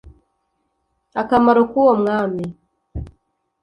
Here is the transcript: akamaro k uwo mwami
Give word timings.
akamaro 1.21 1.61
k 1.71 1.73
uwo 1.81 1.93
mwami 2.01 2.45